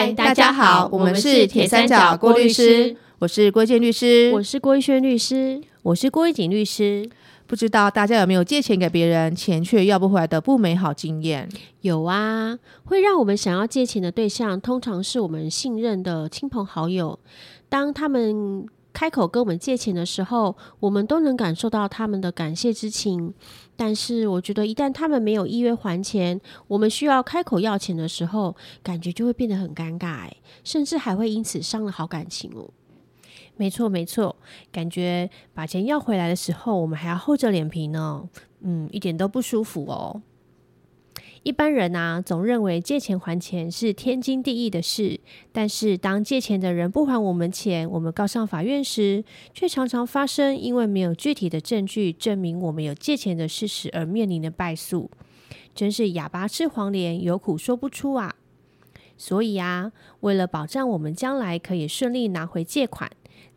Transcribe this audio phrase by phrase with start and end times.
[0.00, 7.06] 嗨，大家好，我们是铁三角郭律师，我是郭建律师，我是郭一轩律师，我是郭一景律师。
[7.46, 11.46] 不知道大家有没有借钱给别人，钱却要不回来的不美好经验？
[11.82, 17.18] 有啊，会让我们想要借钱的对象，通常是我们信任的亲朋好友。
[17.68, 23.32] 当他们开口跟我们借钱的时候，我们都能感受到他们的感谢之情。
[23.76, 30.28] 但是，我觉得一旦他们没有依约还钱，我们需要开口要钱的时候，感觉就会变得很尴尬，
[30.64, 32.68] 甚至还会因此伤了好感情哦。
[33.56, 34.36] 没错，没错，
[34.72, 38.28] 感觉把钱要回来的时候，我们还要厚着脸皮呢，
[38.60, 40.20] 嗯，一点都不舒服哦。
[41.42, 45.18] 一般人啊，总认为借钱还钱是天经地义的事，
[45.52, 49.24] 但是当借钱的人不还我们钱，我们告上法院时，
[49.54, 55.10] 却常常发生因为没有具体的证据证明我们有借钱的事实而面临的败诉，
[55.74, 58.36] 真是哑巴吃黄连，有苦说不出啊！
[59.16, 63.10] 所以啊，为了保障我们将来可以顺利拿回借款。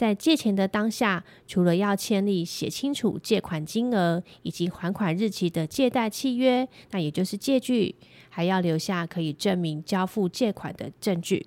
[0.00, 7.94] 在借钱的当下，除了要签立写清楚借款金额以及还款日期的借贷契约，那也就是借据，
[8.30, 11.46] 还要留下可以证明交付借款的证据。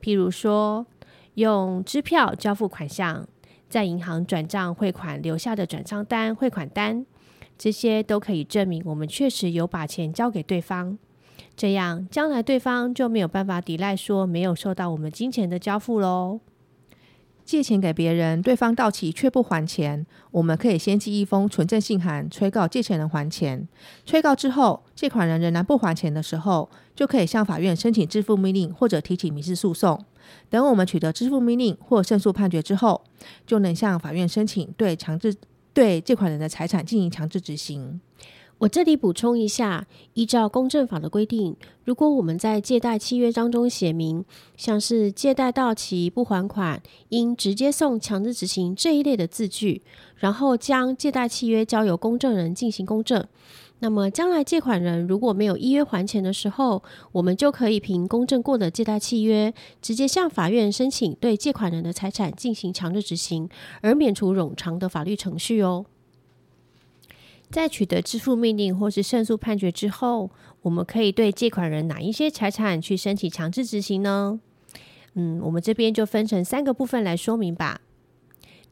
[0.00, 0.86] 譬如说，
[1.34, 3.28] 用支票交付款项，
[3.68, 7.04] 在银行转账汇款留下的转账单、汇款单，
[7.58, 10.96] 这些都可以证明我们确实有把钱交给对方。
[11.54, 16.40] 这样，将来对方就没有办法抵赖说没有收到我们金钱的交付喽。
[17.52, 23.68] 借钱给别人，对方到期却不还钱，我们可以先寄一封存证信函催告借钱人还钱。
[24.06, 30.02] 催告之后，借款人仍然不还钱的时候，就可以向法院申请支付命令或者提起民事诉讼。
[30.48, 33.04] 等我们取得支付命令或胜诉判决之后，
[33.46, 35.34] 就能向法院申请对强制
[35.74, 38.00] 对借款人的财产进行强制执行。
[38.62, 44.24] 我这里补充一下，依照公证法的规定，如果我们在借贷契约当中写明，
[44.56, 49.82] 像是借贷到期不还款，应直接送强制执行这一类的字句，
[50.14, 53.26] 然后将借贷契约交由公证人进行公证，
[53.80, 63.48] 那么将来借款人如果没有依约还钱的时候，我们就可以凭公证过的借贷契约，直接向法院申请对借款人的财产进行强制执行，
[63.80, 65.84] 而免除冗长的法律程序哦。
[67.52, 70.30] 在取得支付命令或是胜诉判决之后，
[70.62, 74.40] 我们可以对借款人哪一些财产去申请强制执行呢？
[75.12, 77.82] 嗯，我们这边就分成三个部分来说明吧。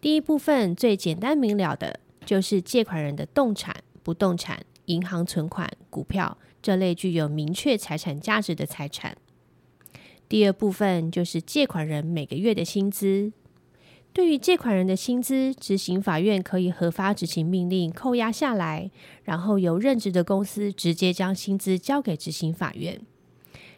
[0.00, 9.14] 第一部分最简单明了的，就是借款人的动产、不动产、银行存款、股票这类具有明确财产价值的财产。
[10.26, 13.32] 第二部分就是借款人每个月的薪资。
[14.12, 18.90] 对于借款人的薪资，执行法院可以核发执行命令，扣押下来，
[19.22, 23.00] 然后由任职的公司直接将薪资交给执行法院。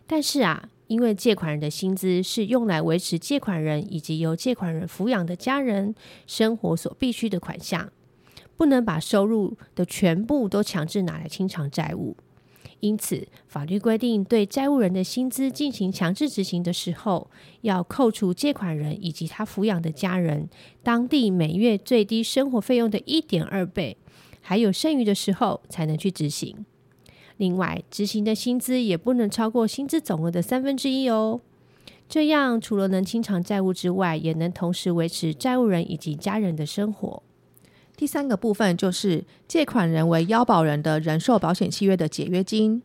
[0.07, 5.95] 但是啊，因为借款人的薪资是用来维持借款人以及由借款人抚养的家人
[6.27, 7.93] 生活所必须的款项，
[8.57, 12.17] 不能把收入的全部都强制拿来清偿债务。
[12.83, 20.49] 因此，法律规定，对债务人的薪资进行强制执行的时候，要扣除借款人以及他抚养的家人
[20.83, 23.97] 当地每月最低生活费用的一点二倍，
[24.41, 26.67] 还有剩余的时候才能去执行。
[27.37, 31.41] 另外，执行的薪资也不能超过薪资总额的三分之一哦。
[32.09, 37.23] 这样，除了能清偿债务之外，也能同时维持债务人以及家人的生活。
[38.03, 42.83] 第三个部分就是借款人为腰保人的人寿保险契约的解约金。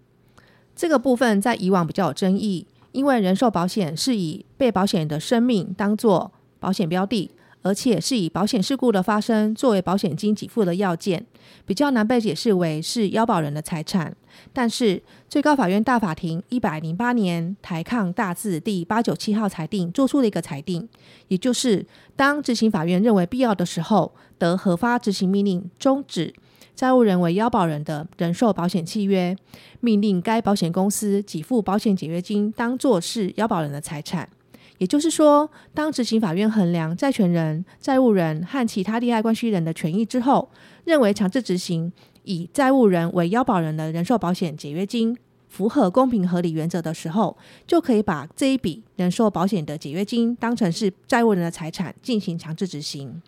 [0.75, 7.31] 这个部分在以往比较有争议，因为人寿保险是以被保险人的生命当做保险标的。
[7.63, 11.25] 而且是以保险事故的发生作为保险金给付的要件，
[11.65, 14.15] 比较难被解释为是腰保人的财产。
[14.53, 20.87] 但是最高法院大法庭一百零八年台抗大字第八九七号裁定做出了一个裁定，
[21.27, 21.85] 也就是
[22.15, 26.33] 当执行法院认为必要的时候，得核发执行命令终止
[26.75, 29.35] 债务人为腰保人的人寿保险契约，
[29.79, 34.29] 命令该保险公司给付保险解约金，当作是腰保人的财产。
[34.77, 40.51] 也就是说，当执行法院衡量债权人、债务人和其他利害关系人的权益之后，
[40.83, 41.91] 认为强制执行
[42.27, 53.21] 以债务人为腰保人的人寿保险解约金符合公平合理原则的时候，就可以把这一笔人寿保险的解约金当成是债务人的财产进行强制执行。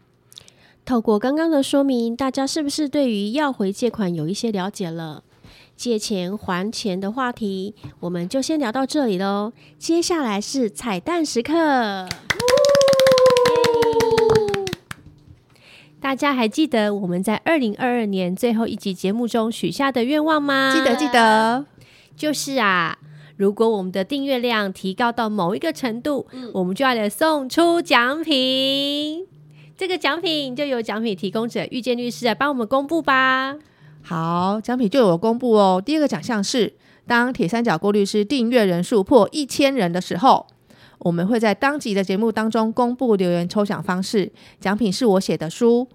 [0.83, 5.23] 透过刚刚的说明，大家是不是对于要回借款有一些了解了？
[5.75, 9.53] 借钱还钱的话题，我们就先聊到这里喽。
[9.77, 11.53] 接下来是彩蛋时刻，
[16.01, 20.73] 大家还记得我们在二零二二年最后一集节目中许下的愿望吗？
[20.73, 21.65] 记得记得，
[22.15, 22.97] 就是啊，
[23.35, 29.27] 如果我们的订阅量提高到某一个程度，我们就要来送出奖品。
[29.75, 33.55] 这个奖品就由奖品提供者遇见律师来帮我们公布吧。
[34.01, 35.83] 好，奖品就有公布哦。
[35.85, 36.75] 第二个奖项是，
[37.05, 40.47] 当铁三角郭律师订阅人数破一千人的时候，
[40.99, 44.31] 我们会在当集的节目当中公布留言抽奖方式。
[44.59, 45.87] 奖品是我写的书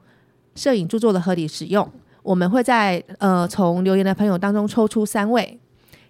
[0.60, 1.84] 《摄影著作的合理使用》，
[2.22, 5.58] 我们会在呃从留言的朋友当中抽出三位。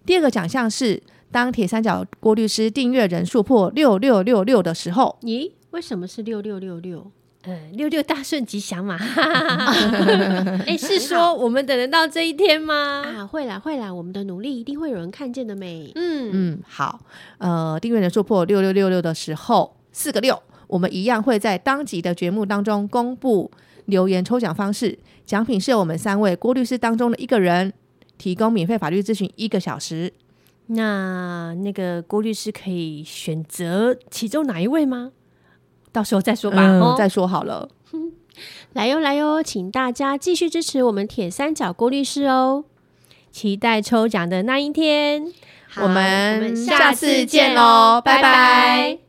[0.07, 7.11] 第二个奖项是，当铁三角郭律师订阅人数破六六六六的时候，咦，为什么是六六六六？
[7.47, 8.97] 嗯，六六大顺吉祥嘛！
[10.67, 13.03] 哎，是说我们等得到这一天吗？
[13.05, 15.93] 啊，会啦会啦，我们的努力一定会有人看见的美。
[15.95, 17.01] 嗯，嗯，好，
[17.39, 23.51] 呃，订阅人数破六六六六的时候，四个六，我们一样会在当集的节目当中公布
[23.87, 27.73] 留言抽奖方式，奖品是由我们三位郭律师当中的一个人
[28.17, 30.13] 提供免费法律咨询一个小时。
[30.69, 35.13] 那那个郭律师可以选择其中哪一位吗？
[35.95, 36.59] 到时候再说吧。
[36.59, 37.69] 嗯，哦，再说好了。
[38.73, 42.65] 来哟来哟，请大家继续支持我们铁三角郭律师哦。
[43.31, 45.33] 期待抽奖的那一天。
[45.77, 49.04] 我们我们下次见喽，拜拜。